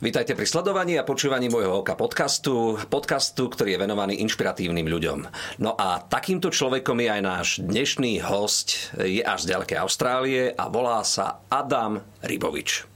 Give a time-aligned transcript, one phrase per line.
[0.00, 5.28] Vítajte pri sledovaní a počúvaní môjho oka podcastu, podcastu, ktorý je venovaný inšpiratívnym ľuďom.
[5.60, 10.72] No a takýmto človekom je aj náš dnešný host, je až z ďalekej Austrálie a
[10.72, 12.89] volá sa Adam Rybovič.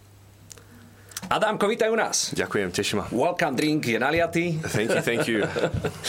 [1.25, 2.37] Adámko, vítaj u nás.
[2.37, 3.05] Ďakujem, teším ma.
[3.09, 4.61] Welcome drink je naliatý.
[4.61, 5.41] Thank you, thank you.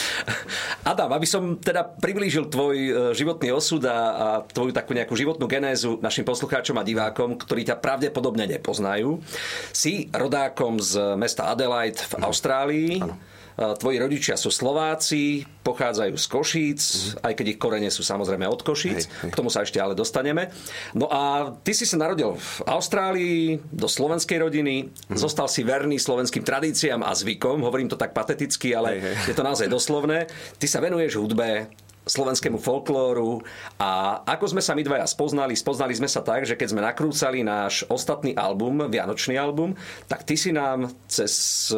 [0.91, 5.47] Adam, aby som teda priblížil tvoj e, životný osud a, a tvoju takú nejakú životnú
[5.47, 9.23] genézu našim poslucháčom a divákom, ktorí ťa pravdepodobne nepoznajú.
[9.71, 12.89] Si rodákom z mesta Adelaide v Austrálii.
[12.99, 17.23] Ano Tvoji rodičia sú Slováci, pochádzajú z Košíc, mm-hmm.
[17.23, 19.07] aj keď ich korene sú samozrejme od Košíc.
[19.07, 19.31] Hej, hej.
[19.31, 20.51] K tomu sa ešte ale dostaneme.
[20.91, 25.15] No a ty si sa narodil v Austrálii, do slovenskej rodiny, mm-hmm.
[25.15, 27.63] zostal si verný slovenským tradíciám a zvykom.
[27.63, 29.15] Hovorím to tak pateticky, ale hej, hej.
[29.31, 30.27] je to naozaj doslovné.
[30.59, 31.71] Ty sa venuješ hudbe,
[32.05, 33.41] slovenskému folklóru
[33.81, 37.41] a ako sme sa my dvaja spoznali, spoznali sme sa tak, že keď sme nakrúcali
[37.41, 39.73] náš ostatný album, Vianočný album,
[40.05, 41.73] tak ty si nám cez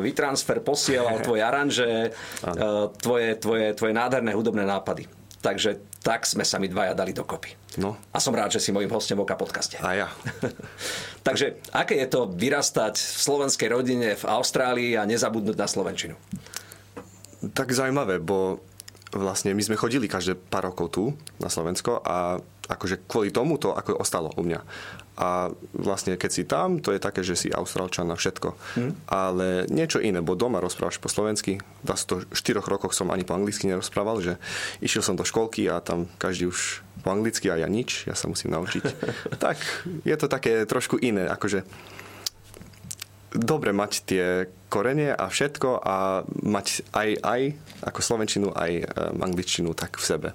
[0.00, 2.60] vytransfer e, posielal tvoje aranže, e,
[2.98, 5.04] tvoje, tvoje, tvoje nádherné hudobné nápady.
[5.38, 7.78] Takže tak sme sa my dvaja dali dokopy.
[7.78, 7.94] No.
[8.10, 9.78] A som rád, že si mojím hostom v Oka podcaste.
[9.78, 10.08] A ja.
[11.26, 16.16] Takže aké je to vyrastať v slovenskej rodine v Austrálii a nezabudnúť na Slovenčinu?
[17.54, 18.58] Tak zaujímavé, bo
[19.12, 21.04] vlastne my sme chodili každé pár rokov tu
[21.40, 24.60] na Slovensko a akože kvôli tomu to ako ostalo u mňa.
[25.18, 28.54] A vlastne keď si tam, to je také, že si austrálčan na všetko.
[28.78, 28.92] Hmm.
[29.10, 31.58] Ale niečo iné, bo doma rozprávaš po slovensky.
[31.82, 34.38] V to 4 rokoch som ani po anglicky nerozprával, že
[34.78, 38.30] išiel som do školky a tam každý už po anglicky a ja nič, ja sa
[38.30, 38.84] musím naučiť.
[39.42, 39.58] tak
[40.06, 41.66] je to také trošku iné, akože
[43.32, 44.24] dobre mať tie
[44.68, 47.42] korene a všetko a mať aj, aj
[47.88, 50.30] ako slovenčinu, aj um, angličtinu tak v sebe.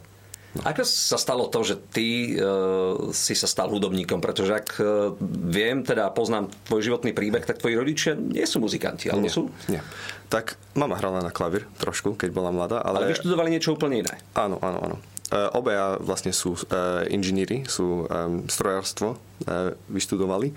[0.54, 0.70] No.
[0.70, 4.22] Ako sa stalo to, že ty uh, si sa stal hudobníkom?
[4.22, 5.18] Pretože ak uh,
[5.50, 9.50] viem, teda poznám tvoj životný príbeh, tak tvoji rodičia nie sú muzikanti, alebo nie, sú?
[9.66, 9.82] Nie.
[10.30, 12.86] Tak mama hrala na klavír trošku, keď bola mladá.
[12.86, 14.14] Ale, ale vyštudovali niečo úplne iné.
[14.38, 14.98] Áno, áno, áno.
[15.32, 19.18] Uh, obaja vlastne sú uh, inžinieri, sú um, strojárstvo
[19.92, 20.56] vyštudovali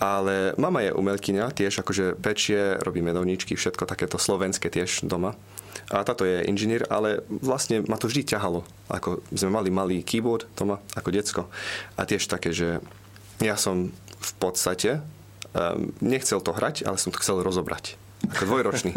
[0.00, 5.36] ale mama je umelkyňa, tiež akože pečie, robí medovníčky, všetko takéto slovenské tiež doma.
[5.92, 8.64] A táto je inžinier, ale vlastne ma to vždy ťahalo.
[8.88, 11.42] Ako sme mali malý keyboard doma ako decko.
[12.00, 12.80] A tiež také, že
[13.44, 15.04] ja som v podstate
[15.52, 17.99] um, nechcel to hrať, ale som to chcel rozobrať
[18.30, 18.92] ako dvojročný.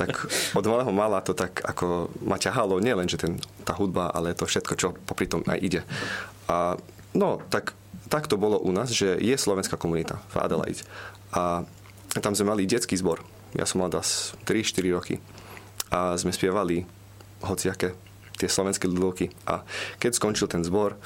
[0.00, 3.36] tak od malého mala to tak ako ma ťahalo, nielen, že ten,
[3.66, 5.80] tá hudba, ale to všetko, čo popri tom aj ide.
[6.46, 6.78] A
[7.14, 7.74] no, tak
[8.10, 10.82] tak to bolo u nás, že je slovenská komunita v Adelaide.
[11.30, 11.62] A
[12.18, 13.22] tam sme mali detský zbor.
[13.54, 14.50] Ja som mal 3-4
[14.90, 15.22] roky.
[15.94, 16.90] A sme spievali
[17.38, 17.94] hociaké
[18.34, 19.30] tie slovenské ľudovky.
[19.46, 19.62] A
[20.02, 20.98] keď skončil ten zbor,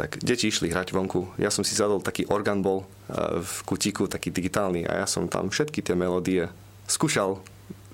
[0.00, 1.36] tak deti išli hrať vonku.
[1.36, 5.28] Ja som si zadol taký organ bol eh, v kutíku, taký digitálny a ja som
[5.28, 6.48] tam všetky tie melódie
[6.86, 7.42] skúšal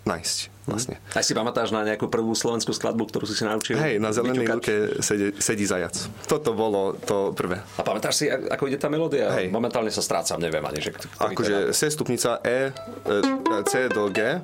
[0.02, 0.96] nájsť vlastne.
[0.98, 1.14] Mhm.
[1.14, 3.78] Aj si pamätáš na nejakú prvú slovenskú skladbu, ktorú si si naučil?
[3.78, 5.94] Hej, na zelenej luke sedí, sedí zajac.
[6.26, 7.62] Toto bolo to prvé.
[7.78, 9.30] A pamätáš si, ako ide tá melódia?
[9.34, 9.50] Hej.
[9.50, 10.90] Momentálne sa strácam, neviem ani, že...
[11.18, 14.42] Akože C stupnica E, e, C do G,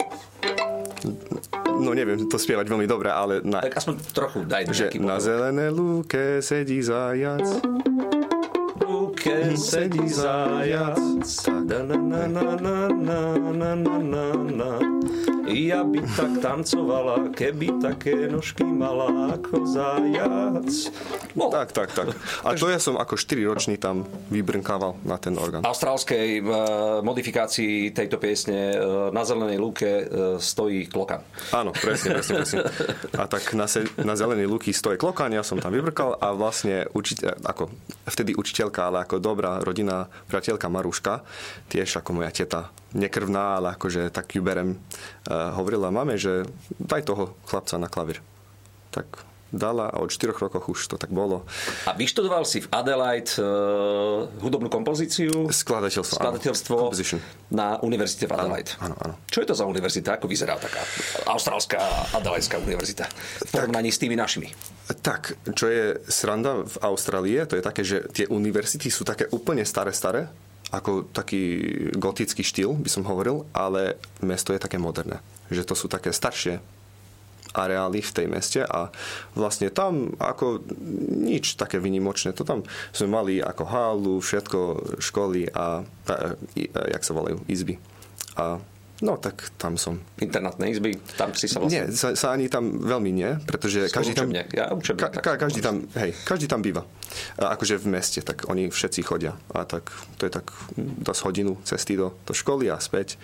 [1.78, 3.42] no neviem to spievať veľmi dobre, ale...
[3.46, 7.46] Na, tak aspoň trochu daj že Na zelené lúke sedí zajac
[9.56, 11.22] sedí zajac
[11.68, 13.18] na na na na na
[13.52, 14.24] na na na
[14.58, 14.70] na
[15.48, 20.70] ja by tak tancovala, keby také nožky mala ako zajac.
[21.32, 21.48] No.
[21.48, 22.12] Tak, tak, tak.
[22.44, 25.64] A to ja som ako 4 ročný tam vybrnkával na ten orgán.
[25.64, 26.50] Austrálskej uh,
[27.00, 31.24] modifikácii tejto piesne uh, na zelenej lúke uh, stojí klokan.
[31.54, 32.58] Áno, presne, presne, presne.
[33.16, 36.84] A tak na, se, na zelenej lúky stojí klokan, ja som tam vybrkal a vlastne
[36.92, 37.72] učiteľ, ako
[38.08, 41.24] vtedy učiteľka, ale ako dobrá rodina, priateľka Maruška,
[41.72, 44.76] tiež ako moja teta nekrvná, ale akože tak ju berem,
[45.28, 46.48] uh, hovorila mame, že
[46.80, 48.24] daj toho chlapca na klavír.
[48.88, 51.44] Tak dala a od 4 rokoch už to tak bolo.
[51.88, 55.48] A vyštudoval si v Adelaide uh, hudobnú kompozíciu?
[55.48, 56.20] Skladateľstvo.
[56.20, 56.76] Skladateľstvo
[57.52, 58.76] na univerzite v Adelaide.
[58.80, 59.14] Áno, áno, áno.
[59.28, 60.20] Čo je to za univerzita?
[60.20, 60.84] Ako vyzerá taká
[61.32, 61.80] austrálska
[62.12, 63.08] Adelaidská univerzita
[63.48, 64.52] v porovnaní s tými našimi?
[64.88, 69.64] Tak, čo je sranda v Austrálii, to je také, že tie univerzity sú také úplne
[69.64, 70.28] staré, staré
[70.68, 71.64] ako taký
[71.96, 75.24] gotický štýl, by som hovoril, ale mesto je také moderné.
[75.48, 76.60] Že to sú také staršie
[77.56, 78.92] areály v tej meste a
[79.32, 80.60] vlastne tam ako
[81.24, 82.36] nič také vynimočné.
[82.36, 82.60] To tam
[82.92, 84.60] sme mali ako halu, všetko,
[85.00, 87.80] školy a, a, a jak sa volajú, izby.
[88.36, 88.60] A
[88.98, 90.02] No tak tam som.
[90.18, 91.86] Internátne izby, tam si sa vlastne...
[91.86, 94.42] Nie, sa, sa ani tam veľmi nie, pretože Skôr každý tam, učebne.
[94.50, 96.82] Ja učebne, ka, ka, každý tam, hej, každý tam býva.
[97.38, 99.38] A akože v meste, tak oni všetci chodia.
[99.54, 103.22] A tak to je tak dosť hodinu cesty do, do školy a späť.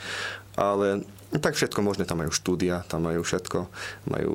[0.55, 1.03] Ale
[1.43, 3.67] tak všetko možné, tam majú štúdia, tam majú všetko.
[4.15, 4.35] Majú,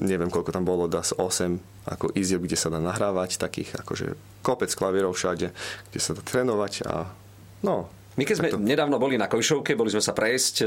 [0.00, 4.72] neviem koľko tam bolo, das 8 ako izieb, kde sa dá nahrávať, takých akože kopec
[4.72, 5.52] klavírov všade,
[5.92, 7.12] kde sa dá trénovať a
[7.60, 10.66] no, My keď sme to- nedávno boli na Kojšovke, boli sme sa prejsť e,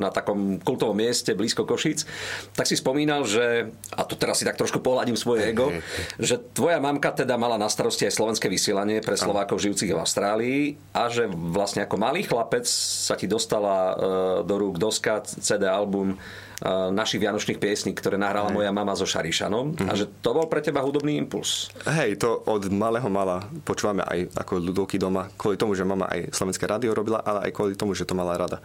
[0.00, 2.08] na takom kultovom mieste blízko Košíc,
[2.56, 5.68] tak si spomínal, že, a tu teraz si tak trošku pohľadím svoje ego,
[6.16, 10.60] že tvoja mamka teda mala na starosti aj slovenské vysielanie pre Slovákov žijúcich v Austrálii
[10.96, 13.94] a že vlastne ako malý chlapec sa ti dostala e,
[14.48, 16.16] do rúk doska, CD album
[16.66, 20.82] našich vianočných piesní, ktoré nahrala moja mama so Šarišanom a že to bol pre teba
[20.82, 21.70] hudobný impuls.
[21.86, 26.34] Hej, to od malého mala počúvame aj ako ľudovky doma, kvôli tomu, že mama aj
[26.34, 28.58] slovenské rádio robila, ale aj kvôli tomu, že to mala rada.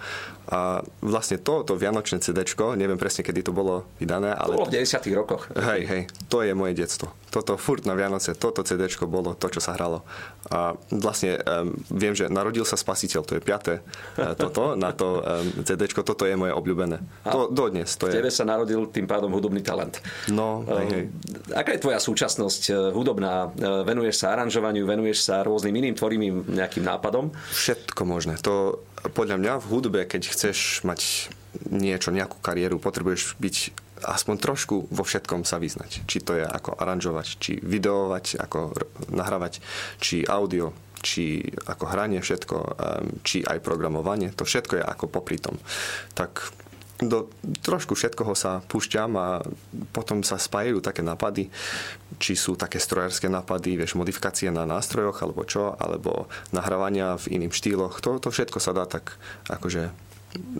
[0.49, 2.41] A vlastne to, to Vianočné CD,
[2.73, 4.53] neviem presne, kedy to bolo vydané, To ale...
[4.57, 5.49] bolo v 90 rokoch.
[5.53, 7.13] Hej, hej, to je moje detstvo.
[7.33, 10.05] Toto furt na Vianoce, toto CD bolo to, čo sa hralo.
[10.53, 13.81] A vlastne um, viem, že Narodil sa spasiteľ, to je piaté
[14.21, 17.01] uh, toto, na to um, CD, toto je moje obľúbené.
[17.25, 18.35] To, dodnes, to V tebe je...
[18.35, 19.99] sa narodil tým pádom hudobný talent.
[20.31, 21.03] No, hej, hej.
[21.51, 23.51] Eh, Aká je tvoja súčasnosť eh, hudobná?
[23.53, 27.31] Eh, Venuješ sa aranžovaniu, venuješ sa rôznym iným tvorivým nejakým nápadom?
[27.51, 28.39] Všetko možné.
[28.43, 31.31] To podľa mňa v hudbe, keď chceš mať
[31.69, 33.55] niečo, nejakú kariéru, potrebuješ byť
[34.03, 36.03] aspoň trošku vo všetkom sa vyznať.
[36.07, 38.75] Či to je ako aranžovať, či videovať, ako
[39.13, 39.63] nahrávať,
[40.01, 42.57] či audio, či ako hranie všetko,
[43.27, 44.31] či aj programovanie.
[44.39, 45.59] To všetko je ako popri tom.
[46.15, 46.51] Tak
[47.09, 47.31] do
[47.63, 49.27] trošku všetkoho sa púšťam a
[49.91, 51.49] potom sa spájajú také nápady,
[52.19, 57.51] či sú také strojárske nápady, vieš, modifikácie na nástrojoch alebo čo, alebo nahrávania v iným
[57.53, 57.99] štýloch.
[58.03, 59.15] To, to všetko sa dá tak
[59.49, 59.91] akože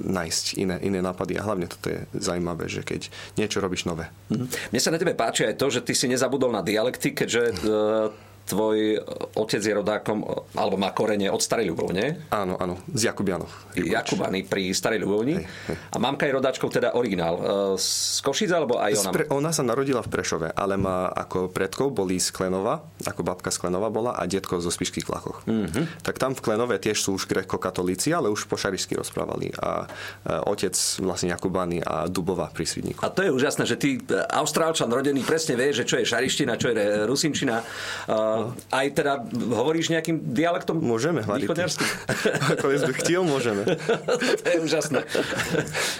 [0.05, 3.09] nájsť iné, iné nápady a hlavne toto je zaujímavé, že keď
[3.41, 4.09] niečo robíš nové.
[4.29, 4.45] Mhm.
[4.69, 7.55] Mne sa na tebe páči aj to, že ty si nezabudol na dialekty, keďže e,
[8.43, 8.99] tvoj
[9.39, 10.19] otec je rodákom,
[10.53, 13.47] alebo má korene od Starej Ľubovne, Áno, áno, z Jakubianov.
[13.77, 15.39] Jakubany pri Starej Ľubovni.
[15.39, 15.77] Hej, hej.
[15.91, 17.39] A mamka je rodáčkou teda originál.
[17.39, 17.41] E,
[17.79, 19.11] Z Košic alebo aj ona?
[19.15, 23.49] Pre, ona sa narodila v Prešove, ale má ako predkov boli z Klenova, ako babka
[23.49, 25.45] z Klenova bola a detko zo Spišských Klachoch.
[25.47, 26.03] Mm-hmm.
[26.03, 29.55] Tak tam v Klenove tiež sú už grekokatolíci, ale už po šarišsky rozprávali.
[29.57, 29.87] A
[30.25, 32.99] e, otec vlastne Jakubany a Dubova pri Svidníku.
[33.05, 36.59] A to je úžasné, že ty, e, Austrálčan rodený, presne vie, že čo je šariština,
[36.59, 37.63] čo je e, rusinčina.
[38.33, 41.45] Uh, aj teda hovoríš nejakým dialektom Môžeme hovoriť.
[41.45, 41.89] východňarským?
[42.57, 43.61] Ako by chtiel, môžeme.
[44.41, 45.05] to je úžasné.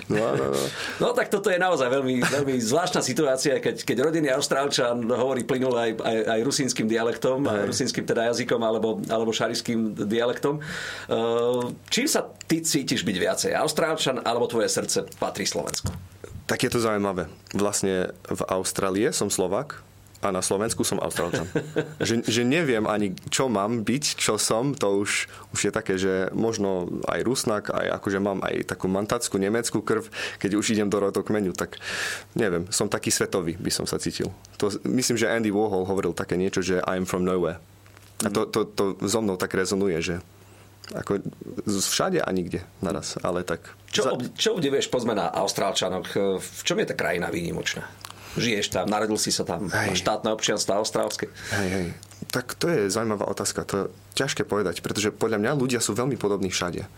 [0.10, 0.62] No, no, no.
[1.00, 5.78] No tak toto je naozaj veľmi, veľmi zvláštna situácia, keď, keď rodinný Austrálčan hovorí plynule
[5.78, 10.60] aj, aj, aj rusínskym dialektom, aj rusínskym teda jazykom alebo, alebo šarišským dialektom.
[11.08, 13.52] Uh, čím sa ty cítiš byť viacej?
[13.56, 15.94] Austrálčan alebo tvoje srdce patrí Slovensku?
[16.44, 17.32] Tak je to zaujímavé.
[17.56, 19.80] Vlastne v Austrálie som Slovak
[20.24, 21.46] a na Slovensku som Austrálčan.
[22.08, 26.32] že, že neviem ani, čo mám byť, čo som, to už, už je také, že
[26.32, 30.08] možno aj Rusnak, aj akože mám aj takú mantácku nemeckú krv,
[30.40, 31.78] keď už idem do rodokmenu, tak
[32.40, 34.32] neviem, som taký svetový, by som sa cítil.
[34.64, 37.60] To, myslím, že Andy Warhol hovoril také niečo, že I'm from nowhere.
[38.24, 40.16] A to, to, to so mnou tak rezonuje, že
[40.92, 41.24] ako
[41.68, 43.72] všade a nikde naraz, ale tak...
[43.88, 46.08] Čo, za- čo obdivuješ pozme na Austrálčanoch?
[46.44, 47.88] V čom je tá krajina výnimočná?
[48.34, 49.94] Žiješ tam, narodil si sa tam, Hej.
[49.94, 51.30] máš štátne občianstvo austrálske.
[51.54, 51.88] Hej, hej.
[52.34, 53.62] Tak to je zaujímavá otázka.
[53.70, 53.86] To je
[54.18, 56.90] ťažké povedať, pretože podľa mňa ľudia sú veľmi podobní všade.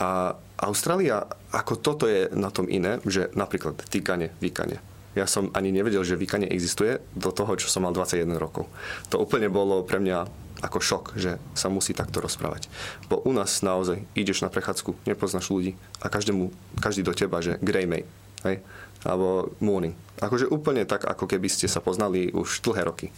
[0.00, 4.80] A Austrália, ako toto je na tom iné, že napríklad týkanie, výkanie.
[5.12, 8.68] Ja som ani nevedel, že výkanie existuje do toho, čo som mal 21 rokov.
[9.12, 10.24] To úplne bolo pre mňa
[10.62, 12.70] ako šok, že sa musí takto rozprávať.
[13.10, 17.58] Bo u nás naozaj ideš na prechádzku, nepoznáš ľudí a každému, každý do teba, že
[17.60, 18.08] grey mate,
[18.48, 18.62] hej?
[19.02, 19.98] alebo morning.
[20.22, 23.10] Akože úplne tak, ako keby ste sa poznali už dlhé roky.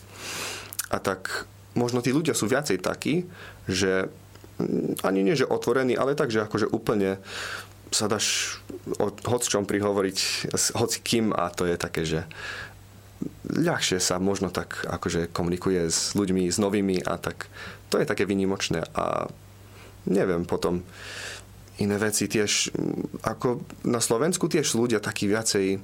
[0.89, 1.45] A tak
[1.77, 3.29] možno tí ľudia sú viacej takí,
[3.69, 4.09] že
[4.57, 7.21] mm, ani nie, že otvorení, ale tak, že akože úplne
[7.93, 8.59] sa dáš
[8.99, 10.19] o hoc čom prihovoriť
[10.51, 12.27] s hoci kým a to je také, že
[13.47, 17.47] ľahšie sa možno tak akože komunikuje s ľuďmi, s novými a tak
[17.93, 19.31] to je také vynimočné a
[20.11, 20.83] neviem potom
[21.83, 25.83] iné veci tiež, mm, ako na Slovensku tiež sú ľudia takí viacej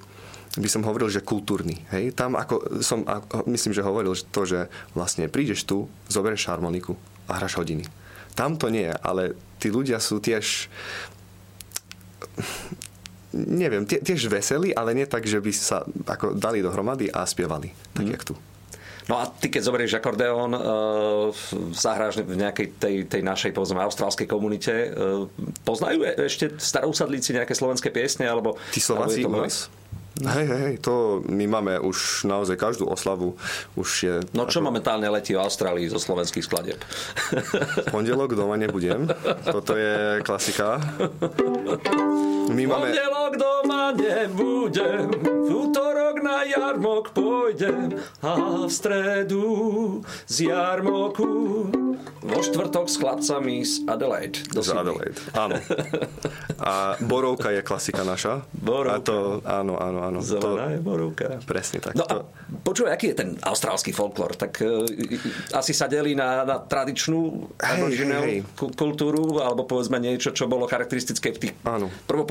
[0.58, 1.78] by som hovoril, že kultúrny.
[1.94, 2.10] Hej?
[2.18, 4.66] Tam ako som, ako, myslím, že hovoril že to, že
[4.98, 6.98] vlastne prídeš tu, zoberieš harmoniku
[7.30, 7.86] a hráš hodiny.
[8.34, 10.66] Tam to nie, ale tí ľudia sú tiež
[13.30, 17.70] neviem, tie, tiež veselí, ale nie tak, že by sa ako dali dohromady a spievali,
[17.94, 18.34] tak jak tu.
[19.08, 20.60] No a ty, keď zoberieš akordeón, uh,
[21.72, 25.24] zahráš v nejakej tej, tej našej, povedzme, austrálskej komunite, uh,
[25.64, 28.28] poznajú ešte starousadlíci nejaké slovenské piesne?
[28.28, 29.72] Alebo, Tí Slováci u nás?
[30.20, 33.40] Hej, hej, hej, to my máme už naozaj každú oslavu.
[33.72, 34.68] Už je, no čo ako...
[34.68, 36.76] momentálne letí v Austrálii zo slovenských skladeb?
[37.88, 39.08] Pondelok doma nebudem.
[39.48, 40.76] Toto je klasika.
[42.50, 42.90] My máme...
[42.90, 49.46] Pondelok doma nebudem, v útorok na jarmok pôjdem a v stredu
[50.26, 51.70] z jarmoku
[52.20, 54.38] vo štvrtok s chlapcami z Adelaide.
[54.50, 55.56] Do z Adelaide, áno.
[56.60, 58.44] A borovka je klasika naša.
[58.52, 59.00] Borovka.
[59.00, 59.16] A to,
[59.46, 60.18] áno, áno, áno.
[60.20, 61.26] Zelená to, je borovka.
[61.48, 61.96] Presne tak.
[61.96, 62.12] No to...
[62.12, 62.14] a
[62.60, 64.36] počuj, aký je ten austrálsky folklór?
[64.36, 64.84] Tak uh,
[65.56, 68.36] asi sa delí na, na tradičnú hey, hey.
[68.54, 71.88] kultúru, alebo povedzme niečo, čo bolo charakteristické v tých áno.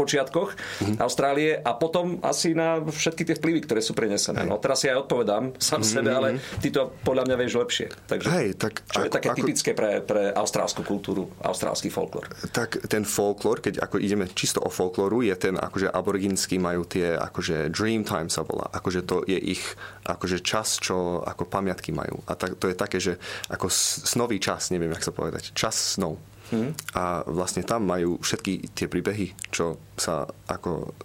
[0.09, 0.97] Prvopočiatkoch mm-hmm.
[1.05, 4.41] Austrálie a potom asi na všetky tie vplyvy, ktoré sú prenesené.
[4.49, 5.93] No teraz si aj odpovedám sám mm-hmm.
[5.93, 7.87] sebe, ale ty to podľa mňa vieš lepšie.
[8.09, 9.37] Takže hey, tak čo ako, je také ako...
[9.37, 12.25] typické pre, pre austrálsku kultúru, austrálsky folklór?
[12.49, 17.13] Tak ten folklór, keď ako ideme čisto o folklóru, je ten, akože aboriginsky majú tie,
[17.13, 19.63] akože dream time sa volá, akože to je ich
[20.09, 22.17] akože čas, čo ako pamiatky majú.
[22.25, 26.17] A tak, to je také, že ako snový čas, neviem, jak sa povedať, čas snov.
[26.49, 26.73] Hmm.
[26.97, 30.95] A vlastne tam majú všetky tie príbehy, čo sa ako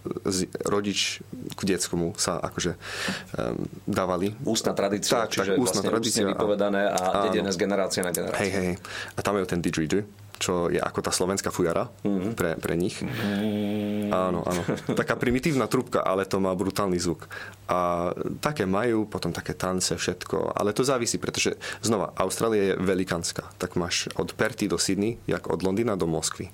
[0.65, 1.21] rodič
[1.53, 4.33] k detskomu sa akože um, dávali.
[4.41, 8.11] Ústna tradícia, tak, čiže tak, ústna vlastne tradícia vypovedané a, a dedené z generácie na
[8.11, 8.41] generáciu.
[8.41, 8.69] Hej, hej.
[9.15, 12.33] A tam je ten didgeridoo čo je ako tá slovenská fujara mm-hmm.
[12.35, 12.99] pre, pre nich.
[12.99, 14.11] Mm-hmm.
[14.11, 14.61] Áno, áno.
[14.91, 17.27] Taká primitívna trúbka, ale to má brutálny zvuk.
[17.71, 18.11] A
[18.43, 20.55] také majú, potom také tance, všetko.
[20.55, 23.47] Ale to závisí, pretože znova, Austrália je velikánska.
[23.57, 26.51] Tak máš od Perty do Sydney, jak od Londýna do Moskvy.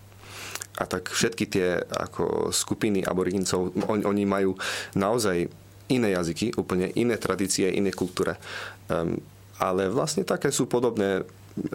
[0.80, 4.56] A tak všetky tie ako skupiny aborigincov, on, oni majú
[4.96, 5.52] naozaj
[5.92, 8.40] iné jazyky, úplne iné tradície, iné kultúre.
[8.88, 9.20] Um,
[9.60, 11.28] ale vlastne také sú podobné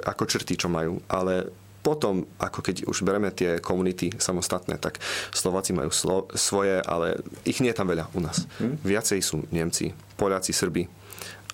[0.03, 0.99] ako črty, čo majú.
[1.07, 1.53] Ale
[1.87, 4.99] potom, ako keď už bereme tie komunity samostatné, tak
[5.31, 8.43] Slováci majú slo- svoje, ale ich nie je tam veľa u nás.
[8.59, 8.75] Hmm.
[8.83, 10.91] Viacej sú Nemci, Poliaci, Srbi.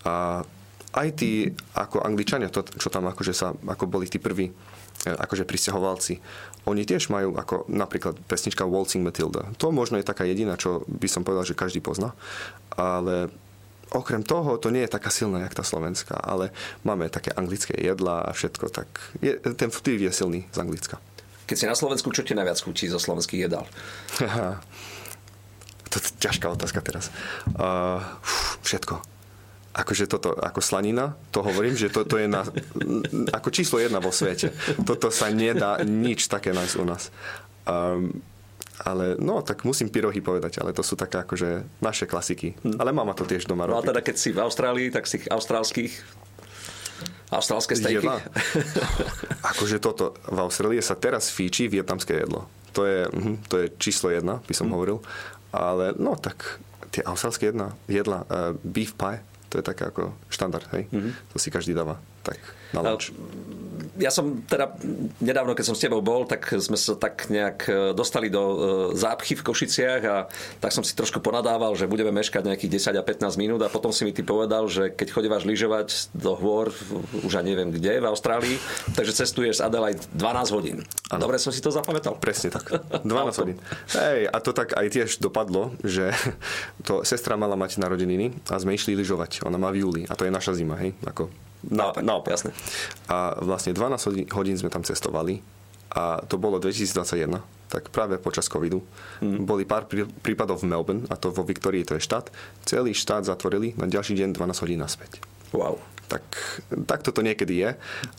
[0.09, 0.41] A
[0.97, 4.53] aj tí ako Angličania, to, čo tam akože sa, ako boli tí prví e,
[5.13, 6.17] akože pristahovalci,
[6.65, 9.53] oni tiež majú ako napríklad pesnička Waltzing Matilda.
[9.61, 12.17] To možno je taká jediná, čo by som povedal, že každý pozná,
[12.73, 13.29] ale
[13.93, 16.51] okrem toho to nie je taká silná, jak tá slovenská, ale
[16.83, 18.89] máme také anglické jedlá a všetko, tak
[19.21, 20.97] je, ten vplyv je silný z Anglicka.
[21.47, 23.69] Keď si na Slovensku, čo ti najviac chutí zo slovenských jedál?
[25.93, 27.13] to je ťažká otázka teraz.
[27.53, 28.01] Uh,
[28.65, 29.05] všetko.
[29.73, 32.45] Akože toto, ako slanina, to hovorím, že to, to je na,
[33.33, 34.53] ako číslo jedna vo svete.
[34.89, 37.09] Toto sa nedá nič také nájsť u nás.
[37.65, 38.21] Um,
[38.81, 42.57] ale no, tak musím pyrohy povedať, ale to sú také akože naše klasiky.
[42.65, 42.81] Hm.
[42.81, 43.77] Ale mama to tiež doma robí.
[43.77, 45.93] No a teda keď si v Austrálii, tak si austrálskych
[47.33, 48.05] austrálske stejky?
[49.53, 52.49] akože toto, v Austrálii sa teraz fíči vietnamské jedlo.
[52.77, 54.73] To je, hm, to je číslo jedna, by som hm.
[54.73, 54.99] hovoril.
[55.53, 56.61] Ale no tak
[56.93, 60.89] tie austrálske jedla, jedla uh, beef pie, to je také ako štandard, hej?
[60.89, 61.13] Mm-hmm.
[61.33, 62.39] To si každý dáva tak
[62.73, 63.13] na lunch
[64.01, 64.73] ja som teda
[65.21, 68.57] nedávno, keď som s tebou bol, tak sme sa tak nejak e, dostali do e,
[68.97, 70.17] zápchy v Košiciach a
[70.65, 73.93] tak som si trošku ponadával, že budeme meškať nejakých 10 a 15 minút a potom
[73.93, 76.73] si mi ty povedal, že keď chodívaš lyžovať do hôr,
[77.21, 78.57] už aj neviem kde, v Austrálii,
[78.97, 80.77] takže cestuješ z Adelaide 12 hodín.
[81.13, 81.29] Ano.
[81.29, 82.17] Dobre som si to zapamätal?
[82.17, 82.73] Presne tak.
[83.05, 83.61] 12 hodín.
[83.93, 86.17] Hej, a to tak aj tiež dopadlo, že
[86.89, 89.45] to sestra mala mať narodeniny a sme išli lyžovať.
[89.45, 91.29] Ona má v júli a to je naša zima, hej, ako
[91.69, 92.31] Naopak, naopak.
[92.35, 92.51] Jasne.
[93.07, 95.43] A vlastne 12 hodín sme tam cestovali
[95.93, 97.37] a to bolo 2021,
[97.69, 98.81] tak práve počas covidu.
[99.21, 99.45] Mm.
[99.45, 99.85] Boli pár
[100.25, 102.33] prípadov v Melbourne, a to vo Viktórii, to je štát.
[102.65, 105.21] Celý štát zatvorili na ďalší deň 12 hodín naspäť.
[105.53, 105.77] Wow.
[106.09, 106.25] Tak,
[106.89, 107.71] tak toto niekedy je,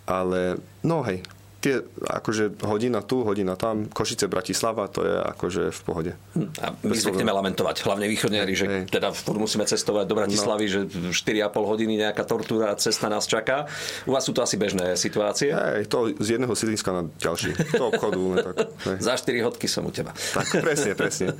[0.06, 1.26] ale no hej,
[1.64, 6.12] tie akože hodina tu, hodina tam, Košice, Bratislava, to je akože v pohode.
[6.36, 8.82] Hm, a my zvykneme lamentovať, hlavne východniari, že Hej.
[8.92, 10.74] teda musíme cestovať do Bratislavy, no.
[10.76, 10.80] že
[11.16, 13.72] 4,5 hodiny nejaká tortúra, cesta nás čaká.
[14.04, 15.56] U vás sú to asi bežné situácie?
[15.56, 17.56] Hej, to z jedného sídliska na ďalší.
[17.80, 18.22] To obchodu.
[18.44, 18.56] tak,
[19.00, 20.12] Za 4 hodky som u teba.
[20.36, 21.32] Tak, presne, presne.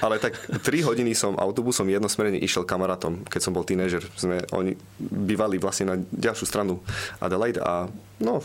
[0.00, 0.32] Ale tak
[0.64, 4.00] 3 hodiny som autobusom jednosmerne išiel kamarátom, keď som bol tínežer.
[4.16, 6.80] Sme, oni bývali vlastne na ďalšiu stranu
[7.20, 7.84] Adelaide a
[8.24, 8.40] no,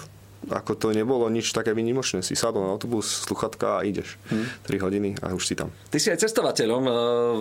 [0.49, 2.25] ako to nebolo nič také vynimočné.
[2.25, 4.19] Si sadol na autobus, sluchatka a ideš.
[4.27, 4.47] Hmm.
[4.67, 5.71] 3 hodiny a už si tam.
[5.91, 6.83] Ty si aj cestovateľom.
[6.83, 6.91] E,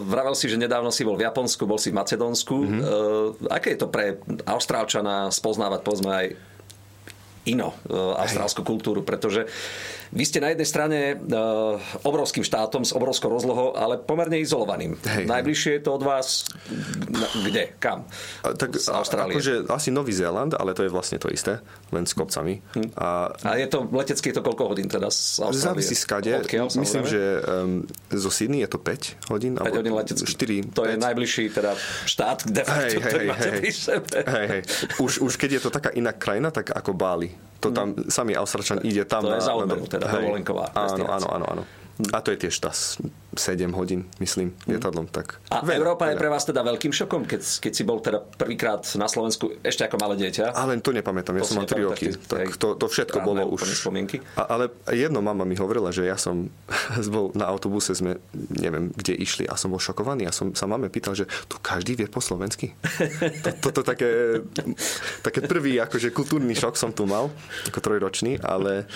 [0.07, 2.57] vravel si, že nedávno si bol v Japonsku, bol si v Macedónsku.
[2.57, 2.81] Hmm.
[3.51, 6.27] Aké je to pre Austrálčana spoznávať, povedzme, aj
[7.49, 9.51] ino, e, austrálskú kultúru, pretože
[10.13, 15.01] Vy ste na jednej strane uh, obrovským štátom s obrovskou rozlohou, ale pomerne izolovaným.
[15.09, 16.45] Hej, Najbližšie je to od vás
[17.49, 17.73] kde?
[17.81, 18.05] Kam?
[18.45, 19.33] A, tak, z Austrálie.
[19.33, 22.61] Akože asi Nový Zéland, ale to je vlastne to isté, len s kopcami.
[22.77, 22.93] Hm.
[23.01, 25.65] A, a je to letecky je to koľko hodín teda z Austrálie?
[25.65, 26.33] Závisí skade.
[26.45, 29.57] Odkiaľ, Myslím, že um, zo Sydney je to 5 hodín.
[29.57, 30.29] 5 hodín letecky.
[30.29, 30.93] 4, to 5.
[30.93, 31.73] je najbližší teda
[32.05, 33.73] štát, de facto, hej, hej, hej,
[34.29, 34.63] hej, hej.
[35.01, 37.52] Už, už keď je to taká iná krajina, tak ako Bali.
[37.63, 39.23] To tam, sami Austrálčan ide tam.
[39.23, 40.75] To na, je zaujímavé, teda dovolenková.
[40.75, 41.63] Áno, áno, áno, áno.
[42.11, 45.09] A to je tiež tá 7 hodín, myslím, lietadlom.
[45.09, 46.13] Tak a veľa, Európa veľa.
[46.13, 49.87] je pre vás teda veľkým šokom, keď, keď si bol teda prvýkrát na Slovensku ešte
[49.87, 50.53] ako malé dieťa?
[50.53, 52.13] Ale to nepamätám, ja to som mal 3 roky.
[52.13, 53.65] Tak to, to všetko bolo už.
[53.73, 54.21] Spomienky.
[54.37, 56.53] A, ale jedno mama mi hovorila, že ja som
[57.15, 58.21] bol na autobuse, sme
[58.53, 61.97] neviem, kde išli a som bol šokovaný a som sa mame pýtal, že tu každý
[61.97, 62.77] vie po slovensky.
[63.63, 64.11] Toto to, to, také,
[65.25, 67.33] také prvý akože kultúrny šok som tu mal,
[67.69, 68.87] ako trojročný, ale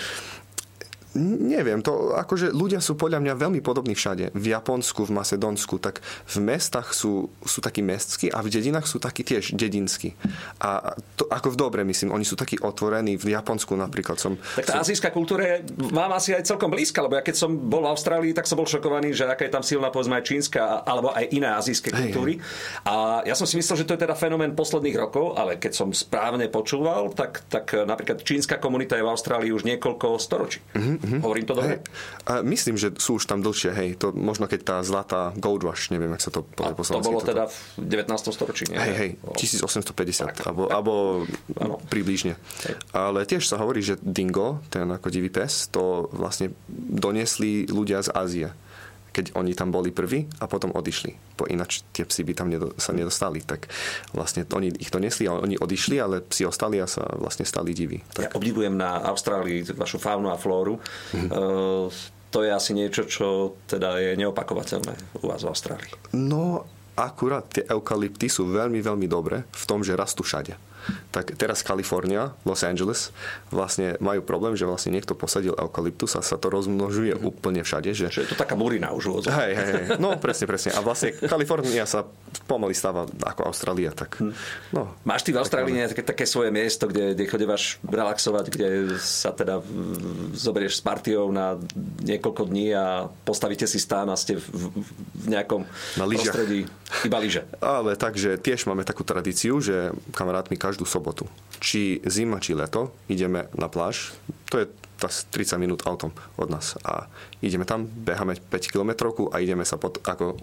[1.17, 4.29] Neviem, to akože ľudia sú podľa mňa veľmi podobní všade.
[4.37, 9.01] V Japonsku, v Macedónsku, tak v mestách sú, sú takí mestskí a v dedinách sú
[9.01, 10.13] takí tiež dedinskí.
[10.61, 13.17] A to ako v dobre, myslím, oni sú takí otvorení.
[13.17, 14.37] V Japonsku napríklad som...
[14.37, 14.85] Tak tá som...
[14.85, 18.45] azijská kultúra mám asi aj celkom blízka, lebo ja keď som bol v Austrálii, tak
[18.45, 21.89] som bol šokovaný, že aká je tam silná povedzme aj čínska alebo aj iné azijské
[21.89, 22.37] kultúry.
[22.37, 22.85] Hej, hej.
[22.85, 22.93] A
[23.25, 26.45] ja som si myslel, že to je teda fenomén posledných rokov, ale keď som správne
[26.53, 30.61] počúval, tak, tak napríklad čínska komunita je v Austrálii už niekoľko storočí.
[30.77, 31.21] Mm-hmm Mm-hmm.
[31.23, 31.79] Hovorím to dobre?
[31.79, 31.79] Hey,
[32.27, 33.89] a myslím, že sú už tam dlhšie, hej.
[34.03, 37.23] To možno keď tá zlatá Gold Rush, neviem, ak sa to povie po To bolo
[37.23, 37.31] toto.
[37.31, 38.35] teda v 19.
[38.35, 38.77] storočí, nie?
[38.77, 42.35] Hej, hej, 1850, tak, alebo, alebo približne.
[42.67, 42.75] Hej.
[42.91, 48.11] Ale tiež sa hovorí, že dingo, ten ako divý pes, to vlastne doniesli ľudia z
[48.11, 48.49] Ázie
[49.17, 51.17] keď oni tam boli prví a potom odišli.
[51.33, 53.41] Po ináč tie psy by tam nedo, sa nedostali.
[53.41, 53.65] Tak
[54.13, 57.73] vlastne oni ich to nesli a oni odišli, ale psi ostali a sa vlastne stali
[57.73, 58.05] diví.
[58.13, 58.21] Tak.
[58.21, 60.77] Ja obdivujem na Austrálii vašu faunu a flóru.
[60.77, 61.29] Mm-hmm.
[61.33, 61.89] Uh,
[62.29, 65.91] to je asi niečo, čo teda je neopakovateľné u vás v Austrálii.
[66.13, 70.67] No, akurát tie eukalypty sú veľmi, veľmi dobré v tom, že rastú všade
[71.17, 73.09] tak teraz Kalifornia, Los Angeles,
[73.49, 77.25] vlastne majú problém, že vlastne niekto posadil eukalyptus a sa to rozmnožuje mm.
[77.25, 77.89] úplne všade.
[77.97, 78.13] Že...
[78.13, 79.25] že je to taká burina už.
[79.25, 79.85] Hej, hej, hej.
[79.97, 80.77] No presne, presne.
[80.77, 82.05] A vlastne Kalifornia sa
[82.45, 83.89] pomaly stáva ako Austrália.
[83.97, 84.33] Tak, hm.
[84.77, 88.67] no, Máš ty v Austrálii nejaké také svoje miesto, kde, kde chodeváš relaxovať, kde
[89.01, 89.57] sa teda
[90.37, 91.57] zoberieš s partiou na
[92.05, 95.65] niekoľko dní a postavíte si stán a ste v, v nejakom
[95.97, 96.69] na prostredí
[97.07, 97.41] iba lyže.
[97.57, 101.06] Ale takže tiež máme takú tradíciu, že kamarátmi každú sobotu.
[101.59, 104.13] Či zima, či leto, ideme na pláž.
[104.53, 104.65] To je
[104.97, 106.09] 30 minút autom
[106.41, 107.05] od nás a
[107.41, 110.41] ideme tam, beháme 5 km a ideme sa pot, ako,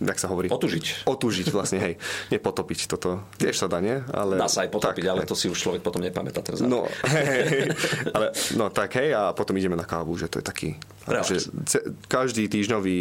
[0.00, 0.48] jak sa hovorí?
[0.48, 1.04] Otužiť.
[1.04, 1.94] Otužiť vlastne, hej.
[2.34, 3.28] Nepotopiť toto.
[3.36, 4.00] Tiež sa dá, nie?
[4.10, 5.28] Ale, dá sa aj potopiť, tak, ale hej.
[5.28, 6.40] to si už človek potom nepamätá.
[6.40, 7.68] Ten no, hej,
[8.16, 10.70] ale, no tak hej a potom ideme na kávu, že to je taký
[11.02, 11.36] že
[12.06, 12.98] každý týždňový,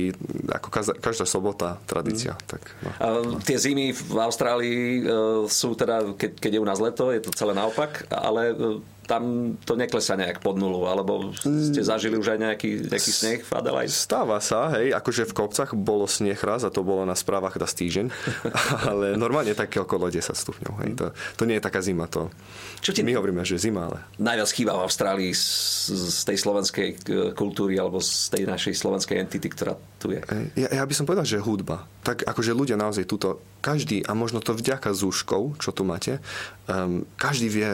[0.50, 2.34] ako každá, každá sobota tradícia.
[2.34, 2.46] Mm.
[2.50, 2.90] Tak, no.
[2.90, 3.08] a,
[3.46, 7.30] tie zimy v Austrálii uh, sú teda, keď, keď je u nás leto, je to
[7.38, 9.24] celé naopak, ale uh, tam
[9.68, 13.92] to neklesá nejak pod nulu, alebo ste zažili už aj nejaký, nejaký sneh v Adelaide?
[13.92, 17.68] Stáva sa, hej, akože v kopcach bolo sneh raz a to bolo na správach na
[17.68, 18.08] týždeň,
[18.88, 22.32] ale normálne také okolo 10 stupňov, hej, to, to nie je taká zima, to
[22.80, 24.00] Čo ti my hovoríme, že zima, ale...
[24.16, 26.96] Najviac chýba v Austrálii z, z tej slovenskej e,
[27.36, 30.24] kultúry alebo z tej našej slovenskej entity, ktorá tu je?
[30.56, 31.84] Ja, ja by som povedal, že hudba.
[32.08, 36.24] Tak akože ľudia naozaj túto, každý, a možno to vďaka zúškov, čo tu máte,
[36.72, 37.70] um, každý vie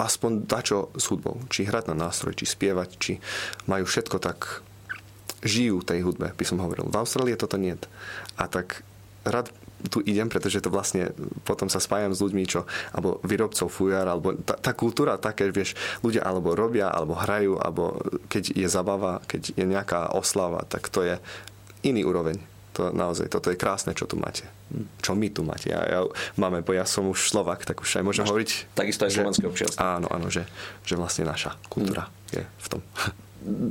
[0.00, 1.40] aspoň dačo s hudbou.
[1.52, 3.12] Či hrať na nástroj, či spievať, či
[3.68, 4.64] majú všetko tak
[5.44, 6.88] žijú tej hudbe, by som hovoril.
[6.88, 7.76] V Austrálii toto nie.
[8.36, 8.84] A tak
[9.24, 9.52] rád
[9.88, 11.08] tu idem, pretože to vlastne
[11.48, 15.72] potom sa spájam s ľuďmi, čo, alebo výrobcov fujar, alebo tá, tá kultúra také, vieš,
[16.04, 17.96] ľudia alebo robia, alebo hrajú, alebo
[18.28, 21.16] keď je zabava, keď je nejaká oslava, tak to je
[21.80, 22.36] iný úroveň.
[22.80, 24.48] To naozaj, toto je krásne, čo tu máte.
[25.04, 25.68] Čo my tu máte.
[25.68, 26.00] Ja, ja
[26.40, 28.50] máme, bo ja som už Slovak, tak už aj môžem Máš hovoriť.
[28.72, 29.84] Takisto aj slovenské občianstvo.
[29.84, 30.48] Áno, áno, že,
[30.88, 32.40] že vlastne naša kultúra mm.
[32.40, 32.80] je v tom.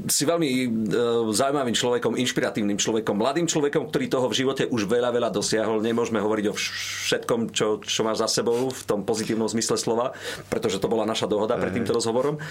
[0.10, 5.14] si veľmi uh, zaujímavým človekom, inšpiratívnym človekom, mladým človekom, ktorý toho v živote už veľa,
[5.14, 5.82] veľa dosiahol.
[5.86, 10.18] Nemôžeme hovoriť o všetkom, čo, čo máš za sebou v tom pozitívnom zmysle slova,
[10.50, 12.42] pretože to bola naša dohoda pred týmto rozhovorom.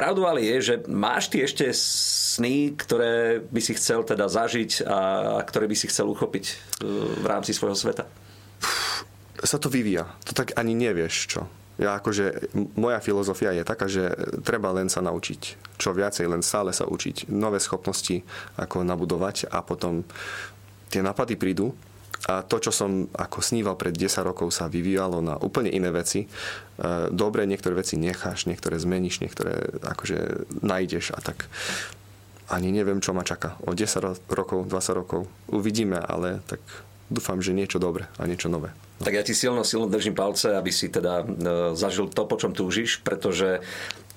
[0.00, 4.98] Pravdu ale je, že máš ty ešte sny, ktoré by si chcel teda zažiť a
[5.44, 6.54] ktoré by si chcel uchopiť e,
[7.20, 8.08] v rámci svojho sveta?
[9.44, 10.08] Sa to vyvíja.
[10.24, 11.44] To tak ani nevieš, čo.
[11.76, 14.08] Ja akože, moja filozofia je taká, že
[14.40, 15.60] treba len sa naučiť.
[15.76, 17.28] Čo viacej, len stále sa učiť.
[17.28, 18.24] Nové schopnosti,
[18.56, 20.08] ako nabudovať a potom
[20.88, 21.76] tie nápady prídu
[22.28, 26.28] A to, čo som ako sníval pred 10 rokov, sa vyvíjalo na úplne iné veci.
[27.08, 31.48] Dobre, niektoré veci necháš, niektoré zmeníš, niektoré akože nájdeš a tak
[32.50, 33.56] ani neviem, čo ma čaká.
[33.64, 36.60] O 10 rokov, 20 rokov uvidíme, ale tak
[37.06, 38.74] dúfam, že niečo dobré a niečo nové.
[39.00, 41.24] Tak ja ti silno, silno držím palce, aby si teda e,
[41.72, 43.64] zažil to, po čom túžiš, pretože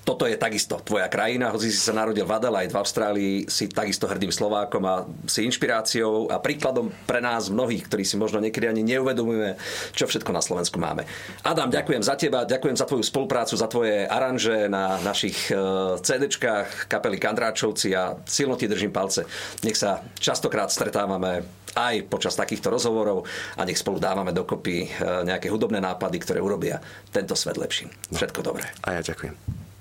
[0.04, 4.04] toto je takisto tvoja krajina, hoci si sa narodil v Adelaide v Austrálii, si takisto
[4.04, 8.84] hrdým Slovákom a si inšpiráciou a príkladom pre nás mnohých, ktorí si možno niekedy ani
[8.84, 9.56] neuvedomujeme,
[9.96, 11.08] čo všetko na Slovensku máme.
[11.40, 15.56] Adam, ďakujem za teba, ďakujem za tvoju spoluprácu, za tvoje aranže na našich e,
[15.96, 19.24] CDčkách kapely Kandráčovci a silno ti držím palce.
[19.64, 23.26] Nech sa častokrát stretávame aj počas takýchto rozhovorov
[23.58, 24.88] a nech spolu dávame dokopy e,
[25.24, 27.88] nejaké hudobné nápady, ktoré urobia tento svet lepším.
[28.12, 28.68] Všetko dobré.
[28.84, 29.73] A ja ďakujem.